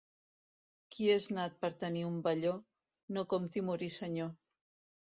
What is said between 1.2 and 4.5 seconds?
nat per tenir un velló, no compti morir senyor.